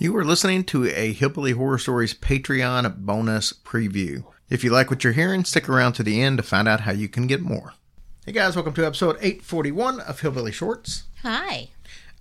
You 0.00 0.16
are 0.16 0.24
listening 0.24 0.62
to 0.66 0.86
a 0.86 1.12
Hillbilly 1.12 1.50
Horror 1.50 1.76
Stories 1.76 2.14
Patreon 2.14 2.98
bonus 2.98 3.52
preview. 3.52 4.22
If 4.48 4.62
you 4.62 4.70
like 4.70 4.90
what 4.90 5.02
you're 5.02 5.12
hearing, 5.12 5.44
stick 5.44 5.68
around 5.68 5.94
to 5.94 6.04
the 6.04 6.22
end 6.22 6.36
to 6.36 6.44
find 6.44 6.68
out 6.68 6.82
how 6.82 6.92
you 6.92 7.08
can 7.08 7.26
get 7.26 7.40
more. 7.40 7.74
Hey 8.24 8.30
guys, 8.30 8.54
welcome 8.54 8.74
to 8.74 8.86
episode 8.86 9.16
841 9.16 9.98
of 9.98 10.20
Hillbilly 10.20 10.52
Shorts. 10.52 11.02
Hi. 11.22 11.70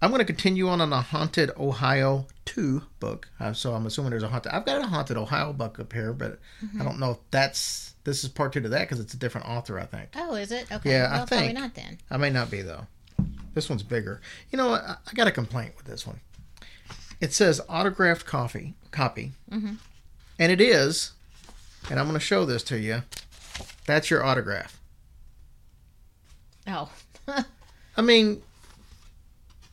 I'm 0.01 0.09
going 0.09 0.17
to 0.17 0.25
continue 0.25 0.67
on 0.67 0.81
on 0.81 0.91
a 0.91 1.01
Haunted 1.01 1.51
Ohio 1.55 2.25
2 2.45 2.81
book. 2.99 3.29
Uh, 3.39 3.53
so 3.53 3.75
I'm 3.75 3.85
assuming 3.85 4.09
there's 4.09 4.23
a 4.23 4.29
haunted. 4.29 4.53
I've 4.53 4.65
got 4.65 4.81
a 4.81 4.87
Haunted 4.87 5.17
Ohio 5.17 5.53
book 5.53 5.79
up 5.79 5.93
here, 5.93 6.13
but 6.13 6.39
I 6.79 6.83
don't 6.83 6.97
know 6.97 7.11
if 7.11 7.17
that's. 7.29 7.93
This 8.05 8.23
is 8.23 8.29
part 8.31 8.53
two 8.53 8.61
to 8.61 8.69
that 8.69 8.89
because 8.89 8.99
it's 8.99 9.13
a 9.13 9.17
different 9.17 9.47
author, 9.47 9.79
I 9.79 9.85
think. 9.85 10.09
Oh, 10.15 10.33
is 10.33 10.51
it? 10.51 10.71
Okay. 10.71 10.93
Yeah, 10.93 11.09
I 11.11 11.17
well, 11.17 11.27
probably 11.27 11.45
think. 11.49 11.59
not 11.59 11.75
then. 11.75 11.99
I 12.09 12.17
may 12.17 12.31
not 12.31 12.49
be 12.49 12.63
though. 12.63 12.87
This 13.53 13.69
one's 13.69 13.83
bigger. 13.83 14.19
You 14.49 14.57
know 14.57 14.69
what? 14.69 14.81
I, 14.81 14.95
I 15.05 15.13
got 15.13 15.27
a 15.27 15.31
complaint 15.31 15.73
with 15.77 15.85
this 15.85 16.07
one. 16.07 16.21
It 17.19 17.33
says 17.33 17.61
autographed 17.67 18.25
coffee 18.25 18.73
copy, 18.91 19.31
Mm-hmm. 19.51 19.73
and 20.39 20.51
it 20.51 20.61
is. 20.61 21.11
And 21.89 21.99
I'm 21.99 22.05
going 22.07 22.19
to 22.19 22.25
show 22.25 22.43
this 22.45 22.63
to 22.63 22.77
you. 22.79 23.03
That's 23.85 24.09
your 24.09 24.23
autograph. 24.23 24.79
Oh. 26.67 26.91
I 27.97 28.01
mean, 28.01 28.41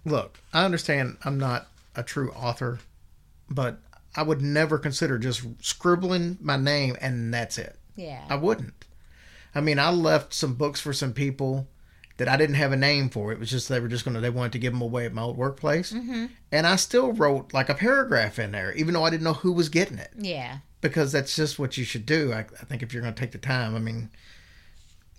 look, 0.04 0.38
I 0.52 0.64
understand 0.64 1.16
I'm 1.24 1.38
not 1.38 1.66
a 1.96 2.02
true 2.02 2.30
author, 2.32 2.78
but 3.50 3.78
I 4.16 4.22
would 4.22 4.40
never 4.42 4.78
consider 4.78 5.18
just 5.18 5.42
scribbling 5.60 6.38
my 6.40 6.56
name 6.56 6.96
and 7.00 7.34
that's 7.34 7.58
it. 7.58 7.76
yeah. 7.96 8.24
I 8.28 8.36
wouldn't. 8.36 8.74
I 9.54 9.60
mean, 9.60 9.78
I 9.78 9.90
left 9.90 10.32
some 10.32 10.54
books 10.54 10.80
for 10.80 10.92
some 10.92 11.12
people 11.12 11.66
that 12.16 12.28
I 12.28 12.36
didn't 12.36 12.54
have 12.56 12.70
a 12.72 12.76
name 12.76 13.08
for. 13.10 13.32
It 13.32 13.38
was 13.40 13.50
just 13.50 13.68
they 13.68 13.80
were 13.80 13.88
just 13.88 14.04
going 14.04 14.14
to, 14.14 14.20
they 14.20 14.30
wanted 14.30 14.52
to 14.52 14.58
give 14.60 14.72
them 14.72 14.82
away 14.82 15.04
at 15.04 15.12
my 15.12 15.22
old 15.22 15.36
workplace. 15.36 15.92
mm-hmm. 15.92 16.26
And 16.52 16.66
I 16.66 16.76
still 16.76 17.12
wrote 17.12 17.52
like 17.52 17.68
a 17.68 17.74
paragraph 17.74 18.38
in 18.38 18.52
there, 18.52 18.72
even 18.74 18.94
though 18.94 19.04
I 19.04 19.10
didn't 19.10 19.24
know 19.24 19.32
who 19.32 19.52
was 19.52 19.68
getting 19.68 19.98
it, 19.98 20.12
Yeah. 20.16 20.58
because 20.80 21.10
that's 21.12 21.34
just 21.34 21.58
what 21.58 21.76
you 21.76 21.84
should 21.84 22.06
do. 22.06 22.32
I, 22.32 22.40
I 22.40 22.64
think 22.66 22.82
if 22.82 22.92
you're 22.92 23.02
going 23.02 23.14
to 23.14 23.20
take 23.20 23.32
the 23.32 23.38
time, 23.38 23.74
I 23.74 23.80
mean, 23.80 24.10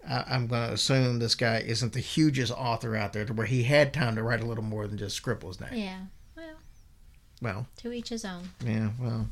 I, 0.07 0.23
I'm 0.27 0.47
going 0.47 0.67
to 0.69 0.73
assume 0.73 1.19
this 1.19 1.35
guy 1.35 1.57
isn't 1.59 1.91
the 1.91 1.99
hugest 1.99 2.53
author 2.53 2.95
out 2.95 3.11
there 3.11 3.25
to 3.25 3.33
where 3.33 3.45
he 3.47 3.63
had 3.63 3.93
time 3.93 4.15
to 4.15 4.23
write 4.23 4.41
a 4.41 4.45
little 4.45 4.63
more 4.63 4.87
than 4.87 4.97
just 4.97 5.17
scribbles 5.17 5.57
his 5.57 5.69
name. 5.71 5.79
Yeah. 5.83 5.99
Well, 6.37 6.55
Well, 7.41 7.67
to 7.79 7.91
each 7.91 8.09
his 8.09 8.23
own. 8.23 8.49
yeah, 8.65 8.91
well. 8.99 9.27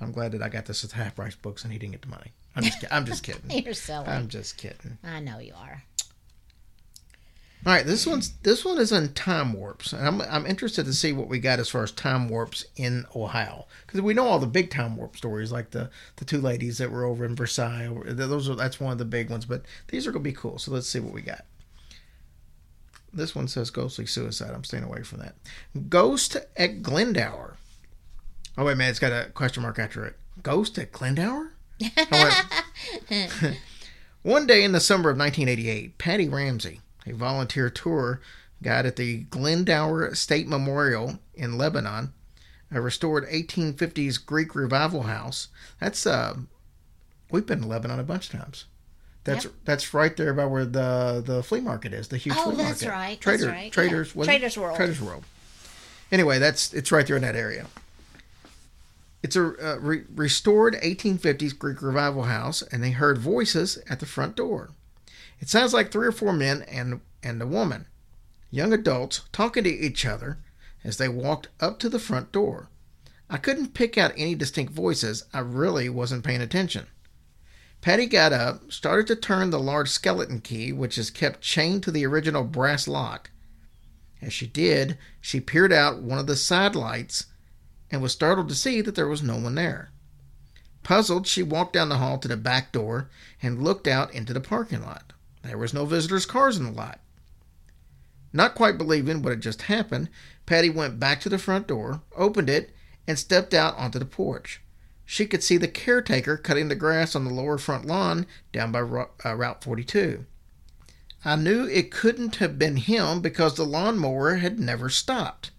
I'm 0.00 0.12
glad 0.12 0.32
that 0.32 0.42
I 0.42 0.48
got 0.48 0.66
this 0.66 0.84
at 0.84 0.92
half 0.92 1.16
price 1.16 1.34
books 1.34 1.64
and 1.64 1.72
he 1.72 1.78
didn't 1.78 1.92
get 1.92 2.02
the 2.02 2.08
money. 2.08 2.32
I'm 2.56 2.62
just, 2.62 2.84
I'm 2.90 3.04
just 3.04 3.22
kidding. 3.22 3.50
You're 3.64 3.74
silly. 3.74 4.06
I'm 4.06 4.28
just 4.28 4.56
kidding. 4.56 4.98
I 5.02 5.20
know 5.20 5.38
you 5.38 5.54
are. 5.56 5.82
All 7.66 7.72
right, 7.72 7.86
this 7.86 8.06
one's 8.06 8.34
this 8.42 8.62
one 8.62 8.76
is 8.76 8.92
in 8.92 9.14
time 9.14 9.54
warps, 9.54 9.94
and 9.94 10.06
I'm 10.06 10.20
I'm 10.20 10.44
interested 10.44 10.84
to 10.84 10.92
see 10.92 11.14
what 11.14 11.28
we 11.28 11.38
got 11.38 11.58
as 11.58 11.70
far 11.70 11.82
as 11.82 11.90
time 11.90 12.28
warps 12.28 12.66
in 12.76 13.06
Ohio 13.16 13.66
because 13.86 14.02
we 14.02 14.12
know 14.12 14.26
all 14.26 14.38
the 14.38 14.46
big 14.46 14.70
time 14.70 14.96
warp 14.96 15.16
stories 15.16 15.50
like 15.50 15.70
the 15.70 15.88
the 16.16 16.26
two 16.26 16.42
ladies 16.42 16.76
that 16.76 16.90
were 16.90 17.04
over 17.04 17.24
in 17.24 17.34
Versailles. 17.34 17.88
Those 18.04 18.50
are 18.50 18.54
that's 18.54 18.80
one 18.80 18.92
of 18.92 18.98
the 18.98 19.06
big 19.06 19.30
ones, 19.30 19.46
but 19.46 19.62
these 19.88 20.06
are 20.06 20.12
gonna 20.12 20.22
be 20.22 20.32
cool. 20.32 20.58
So 20.58 20.72
let's 20.72 20.86
see 20.86 21.00
what 21.00 21.14
we 21.14 21.22
got. 21.22 21.46
This 23.14 23.34
one 23.34 23.48
says 23.48 23.70
ghostly 23.70 24.04
suicide. 24.04 24.50
I'm 24.52 24.64
staying 24.64 24.84
away 24.84 25.02
from 25.02 25.20
that. 25.20 25.34
Ghost 25.88 26.36
at 26.58 26.82
Glendower. 26.82 27.56
Oh 28.58 28.66
wait 28.66 28.76
man, 28.76 28.90
it's 28.90 28.98
got 28.98 29.12
a 29.12 29.30
question 29.30 29.62
mark 29.62 29.78
after 29.78 30.04
it. 30.04 30.18
Ghost 30.42 30.78
at 30.78 30.92
Glendower. 30.92 31.53
One 34.22 34.46
day 34.46 34.64
in 34.64 34.72
the 34.72 34.80
summer 34.80 35.10
of 35.10 35.18
1988, 35.18 35.98
Patty 35.98 36.28
Ramsey, 36.28 36.80
a 37.06 37.12
volunteer 37.12 37.68
tour 37.68 38.20
guide 38.62 38.86
at 38.86 38.96
the 38.96 39.18
Glendower 39.24 40.14
State 40.14 40.48
Memorial 40.48 41.18
in 41.34 41.58
Lebanon, 41.58 42.12
a 42.72 42.80
restored 42.80 43.28
1850s 43.28 44.24
Greek 44.24 44.54
revival 44.54 45.02
house. 45.02 45.48
That's 45.80 46.06
uh, 46.06 46.36
we've 47.30 47.44
been 47.46 47.60
to 47.62 47.66
Lebanon 47.66 48.00
a 48.00 48.04
bunch 48.04 48.32
of 48.32 48.40
times. 48.40 48.64
That's 49.24 49.46
that's 49.64 49.92
right 49.94 50.14
there 50.16 50.32
by 50.34 50.44
where 50.46 50.64
the 50.66 51.22
the 51.24 51.42
flea 51.42 51.60
market 51.60 51.92
is, 51.92 52.08
the 52.08 52.16
huge 52.18 52.34
Oh, 52.38 52.50
flea 52.52 52.56
that's 52.56 52.82
market. 52.82 52.94
right, 52.96 53.08
that's 53.20 53.22
Trader, 53.42 53.48
right, 53.48 53.72
Traders, 53.72 54.12
yeah. 54.14 54.24
Traders 54.24 54.56
World. 54.58 54.76
Traders 54.76 55.00
World. 55.00 55.24
Anyway, 56.12 56.38
that's 56.38 56.72
it's 56.74 56.92
right 56.92 57.06
there 57.06 57.16
in 57.16 57.22
that 57.22 57.36
area. 57.36 57.66
It's 59.24 59.36
a 59.36 59.54
uh, 59.58 59.78
re- 59.78 60.04
restored 60.14 60.74
1850s 60.74 61.58
Greek 61.58 61.80
revival 61.80 62.24
house, 62.24 62.60
and 62.60 62.84
they 62.84 62.90
heard 62.90 63.16
voices 63.16 63.78
at 63.88 63.98
the 63.98 64.04
front 64.04 64.36
door. 64.36 64.72
It 65.40 65.48
sounds 65.48 65.72
like 65.72 65.90
three 65.90 66.06
or 66.06 66.12
four 66.12 66.34
men 66.34 66.60
and 66.68 67.00
and 67.22 67.40
a 67.40 67.46
woman, 67.46 67.86
young 68.50 68.74
adults 68.74 69.22
talking 69.32 69.64
to 69.64 69.70
each 69.70 70.04
other 70.04 70.40
as 70.84 70.98
they 70.98 71.08
walked 71.08 71.48
up 71.58 71.78
to 71.78 71.88
the 71.88 71.98
front 71.98 72.32
door. 72.32 72.68
I 73.30 73.38
couldn't 73.38 73.72
pick 73.72 73.96
out 73.96 74.12
any 74.14 74.34
distinct 74.34 74.74
voices. 74.74 75.24
I 75.32 75.38
really 75.38 75.88
wasn't 75.88 76.22
paying 76.22 76.42
attention. 76.42 76.86
Patty 77.80 78.04
got 78.04 78.34
up, 78.34 78.70
started 78.70 79.06
to 79.06 79.16
turn 79.16 79.48
the 79.48 79.58
large 79.58 79.88
skeleton 79.88 80.42
key, 80.42 80.70
which 80.70 80.98
is 80.98 81.08
kept 81.08 81.40
chained 81.40 81.82
to 81.84 81.90
the 81.90 82.04
original 82.04 82.44
brass 82.44 82.86
lock. 82.86 83.30
As 84.20 84.34
she 84.34 84.46
did, 84.46 84.98
she 85.22 85.40
peered 85.40 85.72
out 85.72 86.02
one 86.02 86.18
of 86.18 86.26
the 86.26 86.36
side 86.36 86.76
lights 86.76 87.24
and 87.94 88.02
was 88.02 88.10
startled 88.10 88.48
to 88.48 88.56
see 88.56 88.80
that 88.80 88.96
there 88.96 89.06
was 89.06 89.22
no 89.22 89.36
one 89.36 89.54
there. 89.54 89.92
Puzzled, 90.82 91.28
she 91.28 91.44
walked 91.44 91.74
down 91.74 91.88
the 91.88 91.98
hall 91.98 92.18
to 92.18 92.26
the 92.26 92.36
back 92.36 92.72
door 92.72 93.08
and 93.40 93.62
looked 93.62 93.86
out 93.86 94.12
into 94.12 94.32
the 94.32 94.40
parking 94.40 94.82
lot. 94.82 95.12
There 95.42 95.56
was 95.56 95.72
no 95.72 95.86
visitors' 95.86 96.26
cars 96.26 96.56
in 96.56 96.64
the 96.64 96.72
lot. 96.72 96.98
Not 98.32 98.56
quite 98.56 98.78
believing 98.78 99.22
what 99.22 99.30
had 99.30 99.42
just 99.42 99.62
happened, 99.62 100.08
Patty 100.44 100.70
went 100.70 100.98
back 100.98 101.20
to 101.20 101.28
the 101.28 101.38
front 101.38 101.68
door, 101.68 102.02
opened 102.16 102.50
it, 102.50 102.74
and 103.06 103.16
stepped 103.16 103.54
out 103.54 103.76
onto 103.78 104.00
the 104.00 104.04
porch. 104.04 104.60
She 105.04 105.24
could 105.24 105.44
see 105.44 105.56
the 105.56 105.68
caretaker 105.68 106.36
cutting 106.36 106.66
the 106.66 106.74
grass 106.74 107.14
on 107.14 107.24
the 107.24 107.32
lower 107.32 107.58
front 107.58 107.86
lawn 107.86 108.26
down 108.50 108.72
by 108.72 108.80
uh, 108.80 109.36
Route 109.36 109.62
42. 109.62 110.26
I 111.24 111.36
knew 111.36 111.64
it 111.64 111.92
couldn't 111.92 112.36
have 112.36 112.58
been 112.58 112.76
him 112.76 113.20
because 113.20 113.54
the 113.54 113.64
lawnmower 113.64 114.34
had 114.34 114.58
never 114.58 114.90
stopped. 114.90 115.52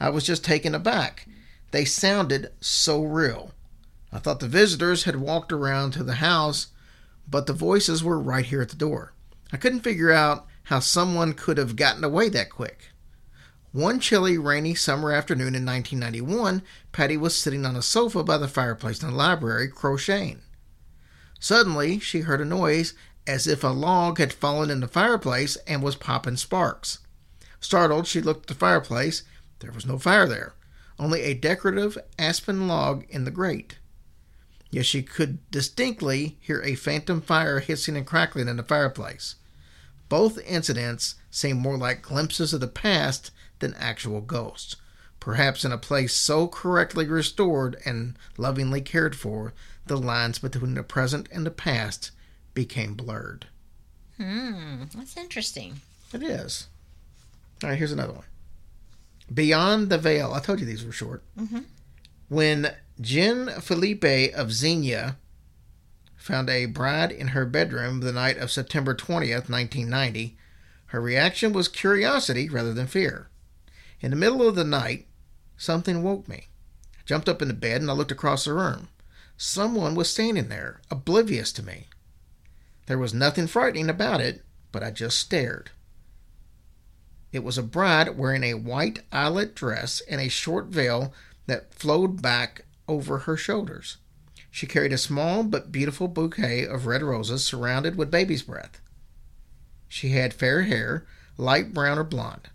I 0.00 0.08
was 0.08 0.24
just 0.24 0.46
taken 0.46 0.74
aback. 0.74 1.28
They 1.70 1.84
sounded 1.84 2.52
so 2.60 3.02
real. 3.02 3.52
I 4.12 4.18
thought 4.18 4.40
the 4.40 4.48
visitors 4.48 5.04
had 5.04 5.16
walked 5.16 5.52
around 5.52 5.92
to 5.92 6.02
the 6.02 6.14
house, 6.14 6.68
but 7.28 7.46
the 7.46 7.52
voices 7.52 8.02
were 8.02 8.18
right 8.18 8.46
here 8.46 8.62
at 8.62 8.70
the 8.70 8.76
door. 8.76 9.12
I 9.52 9.58
couldn't 9.58 9.80
figure 9.80 10.10
out 10.10 10.46
how 10.64 10.80
someone 10.80 11.34
could 11.34 11.58
have 11.58 11.76
gotten 11.76 12.04
away 12.04 12.28
that 12.30 12.50
quick. 12.50 12.88
One 13.72 14.00
chilly, 14.00 14.38
rainy 14.38 14.74
summer 14.74 15.12
afternoon 15.12 15.54
in 15.54 15.64
1991, 15.66 16.62
Patty 16.92 17.18
was 17.18 17.36
sitting 17.36 17.66
on 17.66 17.76
a 17.76 17.82
sofa 17.82 18.24
by 18.24 18.38
the 18.38 18.48
fireplace 18.48 19.02
in 19.02 19.10
the 19.10 19.14
library, 19.14 19.68
crocheting. 19.68 20.40
Suddenly, 21.38 21.98
she 21.98 22.20
heard 22.20 22.40
a 22.40 22.46
noise 22.46 22.94
as 23.26 23.46
if 23.46 23.62
a 23.62 23.68
log 23.68 24.18
had 24.18 24.32
fallen 24.32 24.70
in 24.70 24.80
the 24.80 24.88
fireplace 24.88 25.56
and 25.66 25.82
was 25.82 25.96
popping 25.96 26.36
sparks. 26.36 27.00
Startled, 27.60 28.06
she 28.06 28.22
looked 28.22 28.44
at 28.44 28.46
the 28.48 28.54
fireplace. 28.54 29.22
There 29.60 29.70
was 29.70 29.84
no 29.84 29.98
fire 29.98 30.26
there, 30.26 30.54
only 30.98 31.22
a 31.22 31.34
decorative 31.34 31.96
aspen 32.18 32.66
log 32.66 33.04
in 33.08 33.24
the 33.24 33.30
grate. 33.30 33.78
Yet 34.70 34.86
she 34.86 35.02
could 35.02 35.50
distinctly 35.50 36.36
hear 36.40 36.62
a 36.62 36.74
phantom 36.74 37.20
fire 37.20 37.60
hissing 37.60 37.96
and 37.96 38.06
crackling 38.06 38.48
in 38.48 38.56
the 38.56 38.62
fireplace. 38.62 39.36
Both 40.08 40.38
incidents 40.46 41.14
seemed 41.30 41.60
more 41.60 41.78
like 41.78 42.02
glimpses 42.02 42.52
of 42.52 42.60
the 42.60 42.68
past 42.68 43.30
than 43.60 43.74
actual 43.74 44.20
ghosts. 44.20 44.76
Perhaps 45.20 45.64
in 45.64 45.72
a 45.72 45.78
place 45.78 46.14
so 46.14 46.46
correctly 46.48 47.06
restored 47.06 47.76
and 47.84 48.16
lovingly 48.36 48.80
cared 48.80 49.16
for, 49.16 49.52
the 49.86 49.96
lines 49.96 50.38
between 50.38 50.74
the 50.74 50.82
present 50.82 51.28
and 51.32 51.44
the 51.44 51.50
past 51.50 52.12
became 52.54 52.94
blurred. 52.94 53.46
Hmm. 54.16 54.84
That's 54.94 55.16
interesting. 55.16 55.80
It 56.12 56.22
is. 56.22 56.68
All 57.62 57.70
right, 57.70 57.78
here's 57.78 57.92
another 57.92 58.14
one. 58.14 58.24
Beyond 59.32 59.90
the 59.90 59.98
Veil. 59.98 60.32
I 60.32 60.40
told 60.40 60.60
you 60.60 60.66
these 60.66 60.84
were 60.84 60.92
short. 60.92 61.22
Mhm. 61.38 61.64
When 62.28 62.74
Jean 63.00 63.48
Philippe 63.60 64.32
of 64.32 64.52
Xenia 64.52 65.16
found 66.16 66.50
a 66.50 66.66
bride 66.66 67.12
in 67.12 67.28
her 67.28 67.46
bedroom 67.46 68.00
the 68.00 68.12
night 68.12 68.38
of 68.38 68.50
September 68.50 68.94
20th, 68.94 69.48
1990, 69.48 70.36
her 70.86 71.00
reaction 71.00 71.52
was 71.52 71.68
curiosity 71.68 72.48
rather 72.48 72.74
than 72.74 72.86
fear. 72.86 73.28
In 74.00 74.10
the 74.10 74.16
middle 74.16 74.46
of 74.46 74.54
the 74.54 74.64
night, 74.64 75.06
something 75.56 76.02
woke 76.02 76.28
me. 76.28 76.48
I 76.98 77.02
jumped 77.04 77.28
up 77.28 77.42
in 77.42 77.48
the 77.48 77.54
bed 77.54 77.80
and 77.80 77.90
I 77.90 77.94
looked 77.94 78.12
across 78.12 78.44
the 78.44 78.54
room. 78.54 78.88
Someone 79.36 79.94
was 79.94 80.10
standing 80.10 80.48
there, 80.48 80.80
oblivious 80.90 81.52
to 81.52 81.62
me. 81.62 81.88
There 82.86 82.98
was 82.98 83.14
nothing 83.14 83.46
frightening 83.46 83.88
about 83.88 84.20
it, 84.20 84.44
but 84.72 84.82
I 84.82 84.90
just 84.90 85.18
stared. 85.18 85.70
It 87.32 87.44
was 87.44 87.58
a 87.58 87.62
bride 87.62 88.16
wearing 88.16 88.42
a 88.42 88.54
white 88.54 89.00
eyelet 89.12 89.54
dress 89.54 90.00
and 90.08 90.20
a 90.20 90.28
short 90.28 90.66
veil 90.66 91.12
that 91.46 91.74
flowed 91.74 92.22
back 92.22 92.64
over 92.86 93.18
her 93.18 93.36
shoulders. 93.36 93.98
She 94.50 94.66
carried 94.66 94.92
a 94.92 94.98
small 94.98 95.42
but 95.42 95.70
beautiful 95.70 96.08
bouquet 96.08 96.66
of 96.66 96.86
red 96.86 97.02
roses 97.02 97.44
surrounded 97.44 97.96
with 97.96 98.10
baby's 98.10 98.42
breath. 98.42 98.80
She 99.88 100.10
had 100.10 100.32
fair 100.34 100.62
hair, 100.62 101.06
light 101.36 101.74
brown 101.74 101.98
or 101.98 102.04
blonde. 102.04 102.48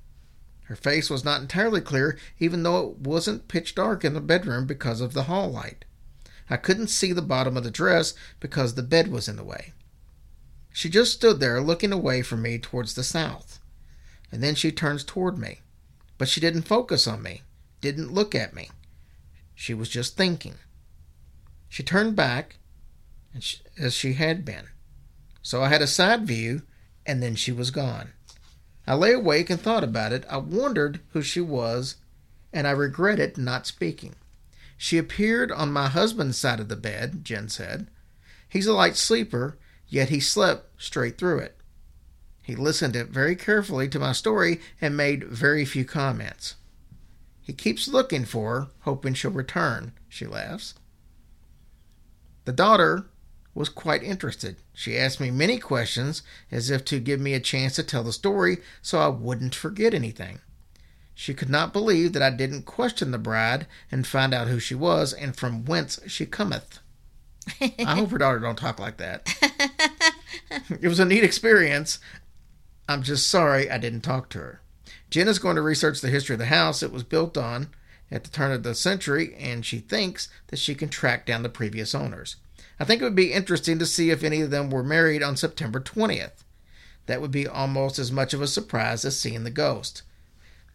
Her 0.64 0.76
face 0.76 1.10
was 1.10 1.24
not 1.24 1.42
entirely 1.42 1.82
clear, 1.82 2.18
even 2.40 2.64
though 2.64 2.90
it 2.90 2.98
wasn't 2.98 3.48
pitch 3.48 3.76
dark 3.76 4.04
in 4.04 4.14
the 4.14 4.22
bedroom 4.22 4.66
because 4.66 5.02
of 5.02 5.14
the 5.14 5.24
hall 5.24 5.52
light. 5.52 5.86
I 6.50 6.58
couldn't 6.58 6.88
see 6.88 7.14
the 7.14 7.22
bottom 7.22 7.58
of 7.58 7.64
the 7.64 7.72
dress 7.72 8.14
because 8.40 8.74
the 8.74 8.84
bed 8.84 9.10
was 9.10 9.28
in 9.28 9.36
the 9.36 9.44
way. 9.44 9.74
She 10.72 10.90
just 10.90 11.14
stood 11.14 11.40
there 11.40 11.62
looking 11.62 11.92
away 11.92 12.22
from 12.22 12.42
me 12.42 12.58
towards 12.58 12.96
the 12.96 13.04
south. 13.04 13.60
And 14.34 14.42
then 14.42 14.56
she 14.56 14.72
turns 14.72 15.04
toward 15.04 15.38
me. 15.38 15.60
But 16.18 16.28
she 16.28 16.42
didn't 16.42 16.64
focus 16.64 17.06
on 17.06 17.22
me, 17.22 17.44
didn't 17.82 18.12
look 18.12 18.34
at 18.34 18.56
me. 18.56 18.70
She 19.54 19.76
was 19.76 19.90
just 19.90 20.18
thinking. 20.18 20.56
She 21.70 21.84
turned 21.84 22.16
back 22.16 22.58
as 23.80 23.94
she 23.94 24.14
had 24.14 24.44
been. 24.44 24.70
So 25.44 25.62
I 25.62 25.70
had 25.70 25.84
a 25.84 25.88
side 25.88 26.26
view, 26.26 26.64
and 27.06 27.22
then 27.22 27.36
she 27.36 27.52
was 27.52 27.70
gone. 27.70 28.14
I 28.88 28.96
lay 28.96 29.14
awake 29.14 29.52
and 29.52 29.62
thought 29.62 29.84
about 29.84 30.12
it. 30.12 30.26
I 30.28 30.38
wondered 30.38 31.00
who 31.10 31.22
she 31.22 31.40
was, 31.40 31.98
and 32.52 32.68
I 32.68 32.72
regretted 32.72 33.38
not 33.38 33.68
speaking. 33.68 34.16
She 34.78 34.98
appeared 34.98 35.52
on 35.52 35.72
my 35.72 35.90
husband's 35.90 36.40
side 36.40 36.60
of 36.60 36.70
the 36.70 36.76
bed, 36.76 37.24
Jen 37.24 37.50
said. 37.50 37.88
He's 38.50 38.66
a 38.66 38.74
light 38.74 38.96
sleeper, 38.96 39.60
yet 39.88 40.10
he 40.10 40.20
slept 40.20 40.82
straight 40.82 41.20
through 41.20 41.40
it. 41.40 41.58
He 42.44 42.56
listened 42.58 42.96
very 42.96 43.36
carefully 43.38 43.88
to 43.88 44.00
my 44.00 44.12
story 44.12 44.60
and 44.82 44.96
made 44.96 45.24
very 45.24 45.64
few 45.64 45.86
comments. 45.86 46.56
He 47.42 47.54
keeps 47.54 47.88
looking 47.88 48.26
for 48.26 48.60
her, 48.60 48.68
hoping 48.82 49.14
she'll 49.14 49.32
return, 49.32 49.94
she 50.10 50.28
laughs. 50.28 50.76
The 52.46 52.52
daughter 52.52 53.06
was 53.56 53.70
quite 53.70 54.04
interested. 54.04 54.58
She 54.74 54.98
asked 54.98 55.22
me 55.22 55.32
many 55.32 55.58
questions 55.58 56.22
as 56.52 56.70
if 56.70 56.84
to 56.86 57.00
give 57.00 57.20
me 57.20 57.34
a 57.34 57.40
chance 57.40 57.76
to 57.76 57.84
tell 57.84 58.04
the 58.04 58.12
story 58.12 58.58
so 58.82 59.00
I 59.00 59.08
wouldn't 59.08 59.56
forget 59.56 59.94
anything. 59.94 60.40
She 61.16 61.34
could 61.34 61.50
not 61.50 61.72
believe 61.72 62.14
that 62.14 62.24
I 62.24 62.32
didn't 62.32 62.64
question 62.64 63.12
the 63.12 63.18
bride 63.18 63.68
and 63.92 64.06
find 64.06 64.34
out 64.34 64.48
who 64.48 64.60
she 64.60 64.76
was 64.76 65.14
and 65.14 65.36
from 65.36 65.64
whence 65.64 66.00
she 66.08 66.26
cometh. 66.26 66.80
I 67.62 67.96
hope 67.96 68.12
her 68.12 68.18
daughter 68.18 68.40
don't 68.40 68.58
talk 68.58 68.80
like 68.80 68.98
that. 68.98 69.28
it 70.82 70.88
was 70.88 71.00
a 71.00 71.06
neat 71.06 71.24
experience. 71.24 72.00
I'm 72.88 73.04
just 73.04 73.28
sorry 73.28 73.70
I 73.70 73.78
didn't 73.78 74.02
talk 74.02 74.30
to 74.30 74.40
her. 74.40 74.62
Jen 75.10 75.28
is 75.28 75.40
going 75.40 75.56
to 75.56 75.62
research 75.62 76.02
the 76.02 76.10
history 76.10 76.34
of 76.34 76.40
the 76.40 76.48
house 76.48 76.84
it 76.84 76.92
was 76.92 77.04
built 77.04 77.38
on 77.38 77.70
at 78.12 78.24
the 78.24 78.30
turn 78.30 78.52
of 78.52 78.64
the 78.64 78.76
century, 78.76 79.36
and 79.40 79.66
she 79.66 79.80
thinks 79.80 80.28
that 80.48 80.60
she 80.60 80.76
can 80.76 80.90
track 80.90 81.26
down 81.26 81.44
the 81.44 81.50
previous 81.50 81.96
owners. 81.96 82.36
I 82.80 82.86
think 82.86 83.02
it 83.02 83.06
would 83.06 83.16
be 83.16 83.34
interesting 83.34 83.80
to 83.80 83.86
see 83.86 84.10
if 84.10 84.24
any 84.24 84.42
of 84.42 84.52
them 84.52 84.70
were 84.70 84.84
married 84.84 85.24
on 85.24 85.38
September 85.38 85.80
20th. 85.80 86.44
That 87.06 87.22
would 87.22 87.32
be 87.32 87.48
almost 87.48 88.00
as 88.00 88.12
much 88.12 88.34
of 88.34 88.42
a 88.42 88.48
surprise 88.48 89.06
as 89.06 89.20
seeing 89.20 89.44
the 89.44 89.50
ghost. 89.52 90.04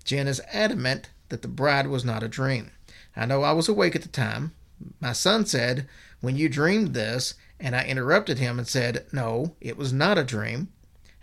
Jen 0.04 0.28
is 0.28 0.40
adamant 0.52 1.10
that 1.28 1.42
the 1.42 1.48
bride 1.48 1.88
was 1.88 2.04
not 2.04 2.22
a 2.22 2.28
dream. 2.28 2.70
I 3.16 3.26
know 3.26 3.42
I 3.42 3.52
was 3.52 3.68
awake 3.68 3.94
at 3.94 4.02
the 4.02 4.08
time. 4.08 4.52
My 5.00 5.12
son 5.12 5.44
said, 5.44 5.88
When 6.20 6.36
you 6.36 6.48
dreamed 6.48 6.94
this, 6.94 7.34
and 7.60 7.74
I 7.74 7.84
interrupted 7.84 8.38
him 8.38 8.58
and 8.58 8.66
said, 8.66 9.06
No, 9.12 9.56
it 9.60 9.76
was 9.76 9.92
not 9.92 10.18
a 10.18 10.24
dream. 10.24 10.68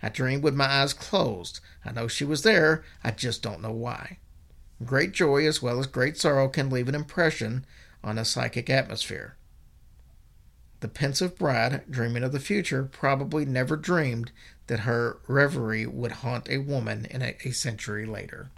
I 0.06 0.08
dreamed 0.08 0.44
with 0.44 0.54
my 0.54 0.66
eyes 0.66 0.92
closed. 0.92 1.58
I 1.84 1.90
know 1.90 2.06
she 2.06 2.24
was 2.24 2.44
there, 2.44 2.84
I 3.02 3.10
just 3.10 3.42
don't 3.42 3.60
know 3.60 3.72
why. 3.72 4.18
Great 4.84 5.10
joy 5.10 5.44
as 5.48 5.60
well 5.60 5.80
as 5.80 5.88
great 5.88 6.16
sorrow 6.16 6.46
can 6.48 6.70
leave 6.70 6.86
an 6.86 6.94
impression 6.94 7.66
on 8.04 8.16
a 8.16 8.24
psychic 8.24 8.70
atmosphere. 8.70 9.36
The 10.78 10.86
pensive 10.86 11.36
bride, 11.36 11.90
dreaming 11.90 12.22
of 12.22 12.30
the 12.30 12.38
future, 12.38 12.84
probably 12.84 13.44
never 13.44 13.74
dreamed 13.74 14.30
that 14.68 14.80
her 14.80 15.18
reverie 15.26 15.86
would 15.86 16.12
haunt 16.12 16.48
a 16.48 16.58
woman 16.58 17.06
in 17.10 17.20
a, 17.20 17.36
a 17.44 17.50
century 17.50 18.06
later. 18.06 18.50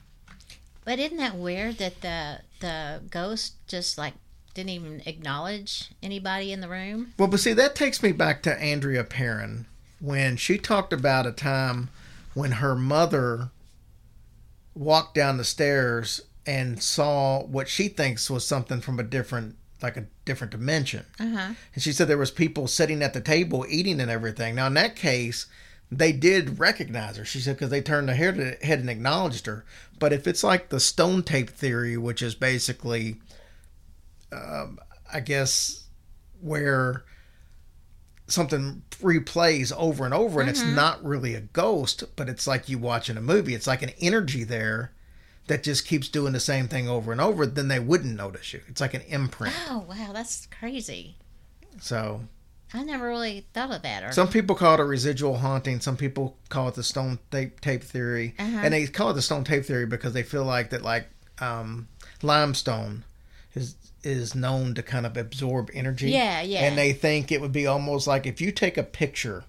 But 0.85 0.99
isn't 0.99 1.17
that 1.17 1.35
weird 1.35 1.79
that 1.79 2.03
the 2.03 2.41
the 2.61 3.01
ghost 3.11 3.55
just 3.67 3.97
like 3.97 4.15
didn't 4.53 4.71
even 4.71 5.03
acknowledge 5.07 5.93
anybody 6.03 6.53
in 6.53 6.61
the 6.61 6.69
room? 6.69 7.15
Well, 7.19 7.29
but 7.29 7.41
see, 7.41 7.55
that 7.55 7.75
takes 7.75 8.03
me 8.03 8.13
back 8.13 8.43
to 8.43 8.63
Andrea 8.63 9.05
Perron 9.05 9.67
when 10.01 10.37
she 10.37 10.59
talked 10.59 10.93
about 10.93 11.27
a 11.27 11.33
time 11.33 11.91
when 12.35 12.53
her 12.53 12.75
mother 12.75 13.51
walked 14.75 15.15
down 15.15 15.37
the 15.37 15.45
stairs 15.45 16.21
and 16.47 16.83
saw 16.83 17.43
what 17.43 17.69
she 17.69 17.89
thinks 17.89 18.31
was 18.31 18.47
something 18.47 18.81
from 18.81 18.99
a 18.99 19.03
different 19.03 19.57
like 19.81 19.97
a 19.97 20.07
different 20.25 20.51
dimension. 20.51 21.05
Uh-huh. 21.21 21.53
And 21.75 21.83
she 21.83 21.93
said 21.93 22.09
there 22.09 22.19
was 22.19 22.33
people 22.33 22.67
sitting 22.67 23.03
at 23.03 23.13
the 23.13 23.21
table 23.21 23.65
eating 23.69 24.01
and 24.01 24.11
everything. 24.11 24.57
Now 24.57 24.67
in 24.67 24.75
that 24.75 24.97
case, 24.97 25.47
they 25.91 26.13
did 26.13 26.59
recognize 26.59 27.17
her. 27.17 27.25
She 27.25 27.41
said 27.41 27.57
because 27.57 27.71
they 27.71 27.81
turned 27.81 28.09
their 28.09 28.17
head 28.17 28.81
and 28.81 28.91
acknowledged 28.91 29.47
her. 29.47 29.65
But 29.99 30.13
if 30.13 30.27
it's 30.27 30.45
like 30.45 30.69
the 30.69 30.81
stone 30.81 31.23
tape 31.23 31.51
theory, 31.51 31.97
which 31.97 32.23
is 32.23 32.35
basically, 32.35 33.17
um, 34.33 34.79
I 35.13 35.21
guess, 35.21 35.85
where 36.41 37.05
something 38.29 38.83
replays 39.03 39.73
over 39.77 40.05
and 40.05 40.15
over, 40.15 40.41
and 40.41 40.51
mm-hmm. 40.51 40.69
it's 40.69 40.77
not 40.77 41.05
really 41.05 41.35
a 41.35 41.41
ghost, 41.41 42.05
but 42.17 42.29
it's 42.29 42.47
like 42.47 42.69
you 42.69 42.79
watching 42.79 43.17
a 43.17 43.23
movie. 43.23 43.55
It's 43.55 43.67
like 43.67 43.83
an 43.83 43.93
energy 44.01 44.45
there 44.45 44.93
that 45.49 45.63
just 45.63 45.87
keeps 45.87 46.09
doing 46.09 46.33
the 46.33 46.41
same 46.41 46.69
thing 46.69 46.89
over 46.89 47.11
and 47.11 47.21
over, 47.21 47.47
then 47.47 47.69
they 47.69 47.81
wouldn't 47.81 48.15
notice 48.15 48.53
you. 48.53 48.61
It's 48.69 48.81
like 48.81 48.95
an 48.95 49.03
imprint. 49.09 49.55
Oh 49.69 49.85
wow, 49.89 50.11
that's 50.13 50.47
crazy. 50.47 51.17
So 51.81 52.23
I 52.73 52.85
never 52.85 53.09
really 53.09 53.47
thought 53.55 53.71
of 53.71 53.83
that. 53.83 54.05
Or... 54.05 54.13
Some 54.13 54.29
people 54.29 54.55
call 54.55 54.75
it 54.75 54.81
a 54.81 54.85
residual 54.85 55.39
haunting. 55.39 55.81
Some 55.81 55.97
people 55.97 56.37
call 56.51 56.69
it 56.69 56.75
the 56.75 56.83
stone 56.83 57.19
tape 57.31 57.61
tape 57.61 57.83
theory, 57.83 58.35
uh-huh. 58.39 58.61
and 58.63 58.75
they 58.75 58.87
call 58.87 59.11
it 59.11 59.15
the 59.15 59.23
stone 59.23 59.45
tape 59.45 59.65
theory 59.65 59.87
because 59.87 60.13
they 60.13 60.23
feel 60.23 60.45
like 60.45 60.71
that, 60.71 60.83
like 60.83 61.09
um, 61.41 61.89
limestone 62.23 63.05
is 63.55 63.77
is 64.05 64.35
known 64.35 64.75
to 64.75 64.83
kind 64.83 65.07
of 65.07 65.17
absorb 65.17 65.71
energy. 65.75 66.11
Yeah, 66.11 66.41
yeah. 66.41 66.61
And 66.61 66.79
they 66.79 66.93
think 66.93 67.33
it 67.33 67.41
would 67.41 67.53
be 67.53 67.67
almost 67.67 68.07
like 68.07 68.27
if 68.27 68.41
you 68.41 68.53
take 68.53 68.77
a 68.77 68.83
picture 68.83 69.45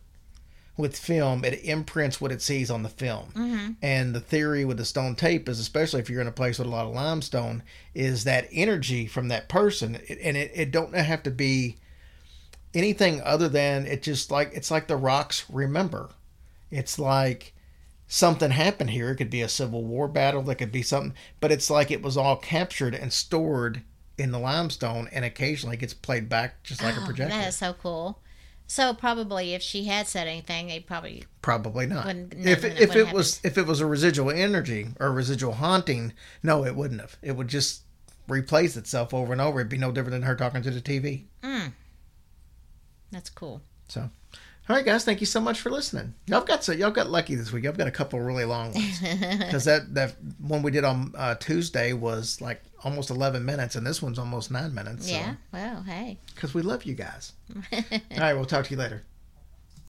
with 0.75 0.97
film, 0.97 1.43
it 1.43 1.63
imprints 1.63 2.21
what 2.21 2.31
it 2.31 2.41
sees 2.41 2.71
on 2.71 2.83
the 2.83 2.89
film. 2.89 3.31
Mm-hmm. 3.35 3.71
And 3.81 4.15
the 4.15 4.21
theory 4.21 4.63
with 4.63 4.77
the 4.77 4.85
stone 4.85 5.15
tape 5.15 5.49
is, 5.49 5.59
especially 5.59 5.99
if 5.99 6.09
you're 6.09 6.21
in 6.21 6.27
a 6.27 6.31
place 6.31 6.57
with 6.57 6.67
a 6.67 6.71
lot 6.71 6.85
of 6.85 6.95
limestone, 6.95 7.63
is 7.93 8.23
that 8.23 8.47
energy 8.51 9.05
from 9.05 9.27
that 9.27 9.49
person, 9.49 9.95
and 9.95 10.37
it, 10.37 10.51
it 10.55 10.71
don't 10.71 10.95
have 10.95 11.21
to 11.23 11.31
be 11.31 11.77
anything 12.73 13.21
other 13.23 13.49
than 13.49 13.85
it 13.85 14.03
just 14.03 14.31
like 14.31 14.51
it's 14.53 14.71
like 14.71 14.87
the 14.87 14.95
rocks 14.95 15.45
remember. 15.49 16.09
It's 16.71 16.97
like 16.97 17.53
something 18.09 18.51
happened 18.51 18.89
here. 18.89 19.11
It 19.11 19.15
could 19.15 19.29
be 19.29 19.41
a 19.41 19.47
civil 19.47 19.85
war 19.85 20.09
battle. 20.09 20.49
It 20.49 20.55
could 20.55 20.71
be 20.73 20.81
something, 20.81 21.13
but 21.39 21.53
it's 21.53 21.69
like 21.69 21.91
it 21.91 22.01
was 22.01 22.17
all 22.17 22.35
captured 22.35 22.93
and 22.93 23.13
stored 23.13 23.83
in 24.17 24.31
the 24.31 24.39
limestone, 24.39 25.07
and 25.13 25.23
occasionally 25.23 25.77
gets 25.77 25.93
played 25.93 26.27
back 26.27 26.61
just 26.63 26.83
like 26.83 26.97
oh, 26.97 27.03
a 27.03 27.05
projector. 27.05 27.33
That 27.33 27.47
is 27.47 27.55
so 27.55 27.71
cool. 27.71 28.19
So 28.67 28.93
probably, 28.93 29.53
if 29.53 29.61
she 29.61 29.85
had 29.85 30.07
said 30.07 30.27
anything, 30.27 30.67
they 30.67 30.81
probably 30.81 31.23
probably 31.41 31.85
not. 31.85 32.13
If 32.31 32.65
if 32.65 32.95
it 32.95 33.13
was 33.13 33.39
if 33.43 33.57
it 33.57 33.65
was 33.65 33.79
a 33.79 33.85
residual 33.85 34.29
energy 34.29 34.89
or 34.99 35.13
residual 35.13 35.53
haunting, 35.53 36.13
no, 36.43 36.65
it 36.65 36.75
wouldn't 36.75 36.99
have. 36.99 37.17
It 37.21 37.37
would 37.37 37.47
just 37.47 37.83
replace 38.27 38.75
itself 38.75 39.13
over 39.13 39.31
and 39.31 39.41
over. 39.41 39.59
It'd 39.59 39.69
be 39.69 39.77
no 39.77 39.91
different 39.91 40.11
than 40.11 40.23
her 40.23 40.35
talking 40.35 40.61
to 40.61 40.71
the 40.71 40.81
TV. 40.81 41.23
Mm. 41.41 41.73
That's 43.11 43.29
cool. 43.29 43.61
So, 43.89 44.01
all 44.01 44.75
right, 44.75 44.85
guys, 44.85 45.03
thank 45.03 45.19
you 45.19 45.25
so 45.25 45.41
much 45.41 45.59
for 45.59 45.69
listening. 45.69 46.13
Y'all 46.27 46.41
got 46.41 46.63
so 46.63 46.71
y'all 46.71 46.91
got 46.91 47.09
lucky 47.09 47.35
this 47.35 47.51
week. 47.51 47.65
I've 47.65 47.77
got 47.77 47.87
a 47.87 47.91
couple 47.91 48.19
really 48.19 48.45
long 48.45 48.73
ones 48.73 48.99
because 49.39 49.65
that 49.65 49.93
that 49.95 50.15
one 50.39 50.61
we 50.61 50.71
did 50.71 50.83
on 50.83 51.13
uh, 51.17 51.35
Tuesday 51.35 51.93
was 51.93 52.39
like 52.39 52.61
almost 52.83 53.09
11 53.09 53.43
minutes, 53.43 53.75
and 53.75 53.85
this 53.85 54.01
one's 54.01 54.19
almost 54.19 54.51
nine 54.51 54.73
minutes. 54.73 55.07
So. 55.07 55.13
Yeah. 55.13 55.35
Well, 55.51 55.83
hey. 55.83 56.19
Because 56.33 56.53
we 56.53 56.61
love 56.61 56.83
you 56.83 56.93
guys. 56.93 57.33
All 57.73 57.81
right. 58.17 58.33
We'll 58.33 58.45
talk 58.45 58.65
to 58.65 58.71
you 58.71 58.77
later. 58.77 59.03